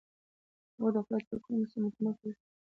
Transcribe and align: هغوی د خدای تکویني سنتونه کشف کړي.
هغوی 0.73 0.91
د 0.93 0.97
خدای 1.05 1.21
تکویني 1.29 1.65
سنتونه 1.71 2.11
کشف 2.19 2.39
کړي. 2.47 2.59